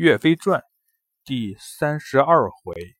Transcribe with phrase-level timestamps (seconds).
[0.00, 0.64] 岳飞传
[1.24, 2.96] 第三十二回，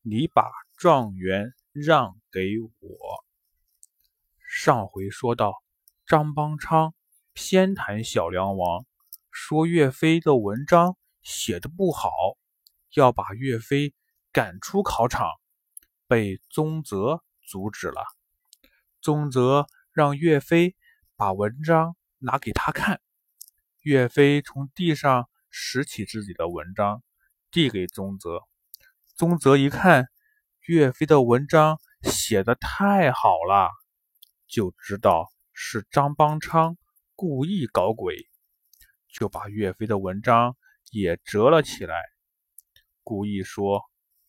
[0.00, 3.24] 你把状元让给我。
[4.48, 5.60] 上回说到，
[6.06, 6.94] 张邦昌
[7.32, 8.86] 偏袒小梁王，
[9.32, 12.12] 说岳飞的文章写的不好，
[12.94, 13.92] 要把岳飞
[14.30, 15.32] 赶出考场，
[16.06, 18.04] 被宗泽阻止了。
[19.00, 20.76] 宗泽让岳飞
[21.16, 23.00] 把文章拿给他看，
[23.80, 25.28] 岳飞从地上。
[25.50, 27.02] 拾起自己的文章，
[27.50, 28.42] 递给宗泽。
[29.14, 30.08] 宗泽一看，
[30.66, 33.68] 岳飞的文章写的太好了，
[34.46, 36.78] 就知道是张邦昌
[37.14, 38.16] 故意搞鬼，
[39.08, 40.56] 就把岳飞的文章
[40.90, 41.96] 也折了起来，
[43.02, 43.82] 故意说：“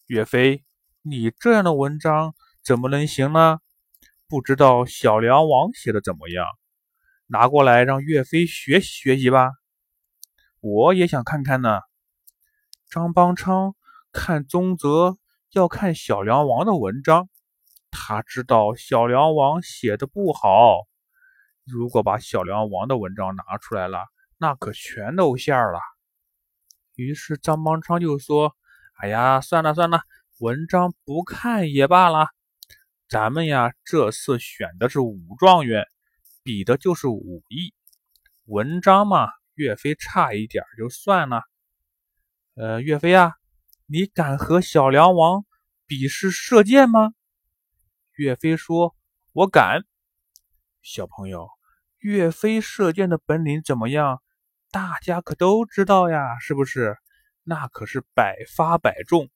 [0.07, 0.65] 岳飞，
[1.01, 3.59] 你这样的文章怎么能行呢？
[4.27, 6.45] 不知道小梁王写的怎么样？
[7.27, 9.51] 拿过来让岳飞学习学习吧。”
[10.61, 11.79] 我也想看看呢。
[12.89, 13.75] 张邦昌
[14.11, 15.17] 看宗泽
[15.53, 17.29] 要看小梁王的文章，
[17.89, 20.87] 他知道小梁王写的不好，
[21.65, 24.05] 如果把小梁王的文章拿出来了，
[24.37, 25.79] 那可全露馅儿了。
[26.95, 28.55] 于是张邦昌就说
[29.01, 30.03] ：“哎呀，算了算了，
[30.39, 32.27] 文章不看也罢了。
[33.09, 35.87] 咱们呀，这次选的是武状元，
[36.43, 37.73] 比的就是武艺，
[38.45, 39.27] 文章嘛。”
[39.61, 41.43] 岳飞差一点就算了，
[42.55, 43.33] 呃，岳飞啊，
[43.85, 45.45] 你敢和小梁王
[45.85, 47.13] 比试射箭吗？
[48.15, 48.95] 岳飞说
[49.33, 49.83] ：“我敢。”
[50.81, 51.47] 小朋友，
[51.99, 54.23] 岳飞射箭的本领怎么样？
[54.71, 56.97] 大家可都知道呀，是不是？
[57.43, 59.29] 那可是百发百中。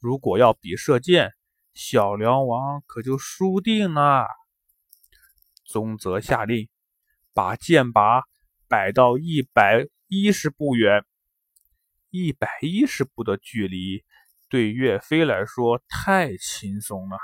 [0.00, 1.34] 如果要比射箭，
[1.72, 4.26] 小梁王可就输定了。
[5.64, 6.68] 宗泽下令，
[7.32, 8.24] 把箭靶。
[8.68, 11.04] 摆到一百一十步远，
[12.10, 14.04] 一百一十步的距离
[14.48, 17.18] 对岳飞来说太轻松了。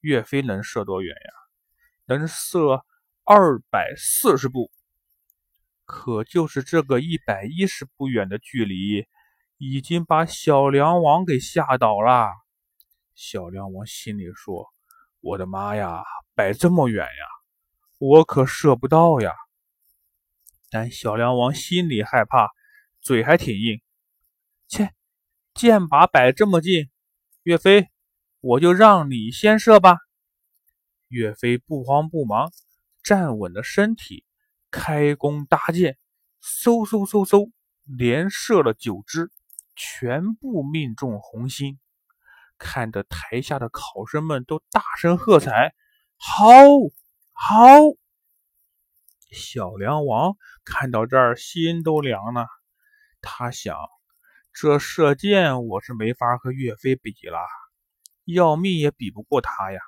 [0.00, 1.30] 岳飞能射多远呀？
[2.06, 2.84] 能射
[3.24, 4.70] 二百四十步。
[5.86, 9.06] 可就是这个一百一十步远的距离，
[9.58, 12.30] 已经把小梁王给吓倒了。
[13.14, 14.66] 小梁王心里说
[15.20, 16.02] ：“我的妈呀，
[16.34, 17.24] 摆这么远呀，
[17.98, 19.32] 我可射不到呀。”
[20.74, 22.50] 但小梁王心里害怕，
[23.00, 23.80] 嘴还挺硬。
[24.66, 24.92] 切，
[25.54, 26.90] 箭靶摆这么近，
[27.44, 27.90] 岳飞，
[28.40, 29.98] 我就让你先射吧。
[31.06, 32.50] 岳飞不慌不忙，
[33.04, 34.24] 站稳了身体，
[34.72, 35.96] 开弓搭箭，
[36.42, 37.52] 嗖嗖嗖嗖，
[37.84, 39.30] 连射了九支，
[39.76, 41.78] 全部命中红心，
[42.58, 45.72] 看得台下的考生们都大声喝彩
[46.18, 46.46] ：“好，
[47.30, 47.54] 好！”
[49.34, 52.46] 小梁王看到这儿，心都凉了。
[53.20, 53.76] 他想：
[54.52, 57.40] 这射箭我是没法和岳飞比了，
[58.24, 59.80] 要命也比不过他呀。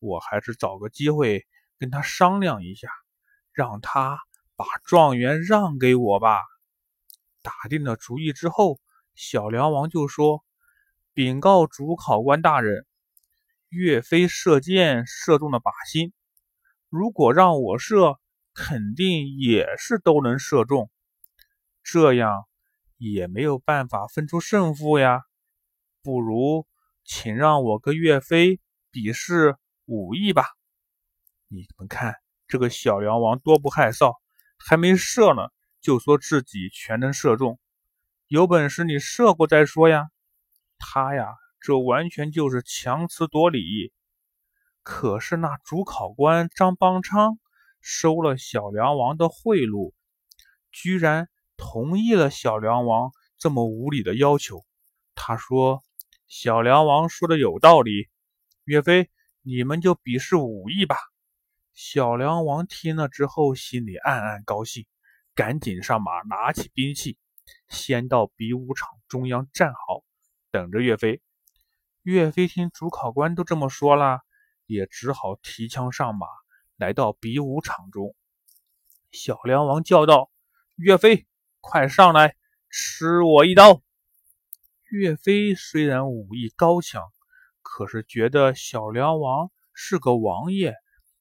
[0.00, 1.46] 我还是找个机会
[1.78, 2.88] 跟他商量一下，
[3.52, 4.18] 让他
[4.56, 6.40] 把状元让给我吧。
[7.42, 8.80] 打定了主意之后，
[9.14, 10.44] 小梁王就说
[11.14, 12.84] ：“禀告主考官大人，
[13.68, 16.12] 岳飞射箭射中了靶心，
[16.88, 18.18] 如果让我射。”
[18.54, 20.88] 肯定也是都能射中，
[21.82, 22.46] 这样
[22.96, 25.22] 也没有办法分出胜负呀。
[26.02, 26.66] 不如
[27.04, 28.60] 请让我跟岳飞
[28.92, 29.56] 比试
[29.86, 30.46] 武艺吧。
[31.48, 32.14] 你们看
[32.46, 34.14] 这个小梁王多不害臊，
[34.56, 35.48] 还没射呢，
[35.80, 37.58] 就说自己全能射中。
[38.28, 40.10] 有本事你射过再说呀。
[40.78, 43.92] 他呀，这完全就是强词夺理。
[44.82, 47.38] 可是那主考官张邦昌。
[47.86, 49.92] 收了小梁王的贿赂，
[50.72, 51.28] 居然
[51.58, 54.64] 同意了小梁王这么无理的要求。
[55.14, 55.82] 他说
[56.26, 58.08] ：“小梁王说的有道理，
[58.64, 59.10] 岳飞，
[59.42, 60.96] 你们就比试武艺吧。”
[61.74, 64.86] 小梁王听了之后，心里暗暗高兴，
[65.34, 67.18] 赶紧上马，拿起兵器，
[67.68, 70.02] 先到比武场中央站好，
[70.50, 71.20] 等着岳飞。
[72.00, 74.20] 岳飞听主考官都这么说了，
[74.64, 76.26] 也只好提枪上马。
[76.84, 78.14] 来到比武场中，
[79.10, 80.30] 小梁王叫道
[80.76, 81.26] ：“岳飞，
[81.62, 82.36] 快上来，
[82.68, 83.80] 吃我一刀！”
[84.92, 87.02] 岳飞虽然武艺高强，
[87.62, 90.74] 可是觉得小梁王是个王爷，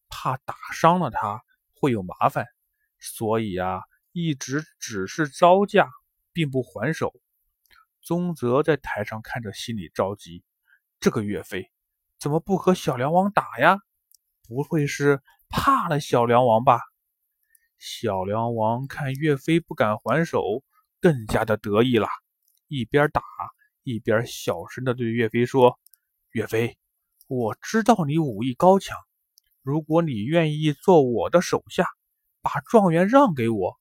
[0.09, 1.41] 怕打伤了他
[1.79, 2.45] 会有麻烦，
[2.99, 5.89] 所以啊，一直只是招架，
[6.33, 7.13] 并不还手。
[8.01, 10.43] 宗泽在台上看着，心里着急：
[10.99, 11.71] 这个岳飞
[12.19, 13.79] 怎么不和小梁王打呀？
[14.45, 15.21] 不会是……
[15.55, 16.79] 怕了小梁王吧？
[17.77, 20.63] 小梁王看岳飞不敢还手，
[20.99, 22.07] 更加的得意了，
[22.67, 23.21] 一边打
[23.83, 25.79] 一边小声的对岳飞说
[26.33, 26.75] ：“岳飞，
[27.27, 28.97] 我知道你武艺高强，
[29.61, 31.85] 如果你愿意做我的手下，
[32.41, 33.79] 把状元让给我，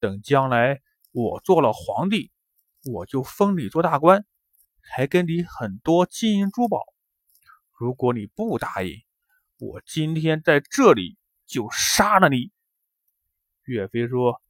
[0.00, 0.80] 等将来
[1.12, 2.32] 我做了皇帝，
[2.84, 4.26] 我就封你做大官，
[4.80, 6.82] 还给你很多金银珠宝。
[7.78, 9.00] 如果你不答应，
[9.62, 11.16] 我今天在这里
[11.46, 12.50] 就杀了你。”
[13.62, 14.42] 岳飞说：“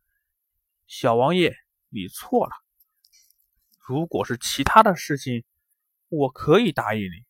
[0.88, 1.55] 小王爷。”
[1.94, 2.53] 你错了。
[3.87, 5.44] 如果是其他的事情，
[6.09, 7.26] 我可以答应你。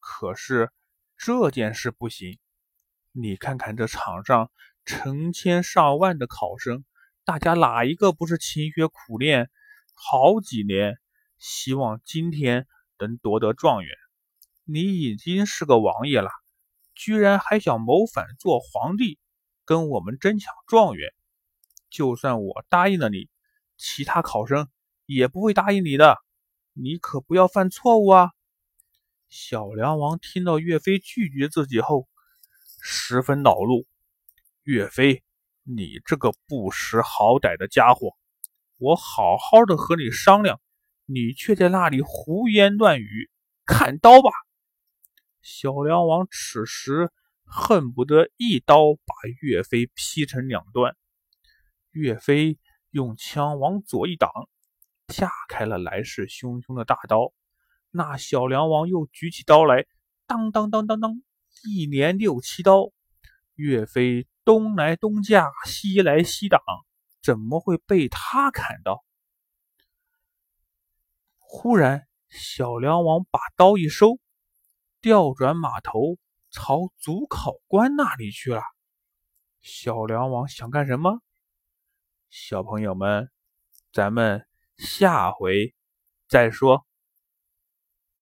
[0.00, 0.72] 可是
[1.18, 2.38] 这件事不行。
[3.12, 4.50] 你看看这场上
[4.86, 6.86] 成千上万的考生，
[7.26, 9.50] 大家哪一个不是勤学苦练
[9.92, 10.98] 好几年，
[11.36, 12.66] 希望今天
[12.98, 13.94] 能夺得状元？
[14.64, 16.30] 你已经是个王爷了，
[16.96, 19.20] 居然还想谋反做皇帝，
[19.64, 21.14] 跟我们争抢状元？
[21.90, 23.28] 就算我答应了你。
[23.76, 24.68] 其他考生
[25.04, 26.16] 也不会答应你的，
[26.72, 28.30] 你可不要犯错误啊！
[29.28, 32.08] 小梁王听到岳飞拒绝自己后，
[32.80, 33.86] 十分恼怒。
[34.62, 35.22] 岳飞，
[35.62, 38.16] 你这个不识好歹的家伙！
[38.78, 40.58] 我好好的和你商量，
[41.04, 43.30] 你却在那里胡言乱语！
[43.66, 44.30] 砍刀吧！
[45.46, 47.12] 小梁王此时
[47.44, 50.96] 恨不得一刀把岳飞劈成两段。
[51.92, 52.58] 岳飞。
[52.90, 54.30] 用枪往左一挡，
[55.08, 57.34] 架开了来势汹汹的大刀。
[57.90, 59.84] 那小梁王又举起刀来，
[60.26, 61.22] 当当当当当，
[61.62, 62.90] 一连六七刀。
[63.54, 66.62] 岳飞东来东架，西来西挡，
[67.22, 69.04] 怎么会被他砍到？
[71.36, 74.18] 忽然，小梁王把刀一收，
[75.06, 76.18] 调转马头
[76.50, 78.60] 朝主考官那里去了。
[79.60, 81.20] 小梁王想干什么？
[82.28, 83.30] 小朋友们，
[83.92, 85.76] 咱们下回
[86.28, 86.85] 再说。